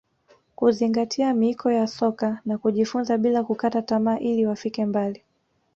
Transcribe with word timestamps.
kuzingatia 0.55 1.33
miiko 1.33 1.71
ya 1.71 1.87
soka 1.87 2.39
na 2.45 2.57
kujifunza 2.57 3.17
bila 3.17 3.43
kukata 3.43 3.81
tamaa 3.81 4.19
ili 4.19 4.45
wafike 4.45 4.85
mbali 4.85 5.23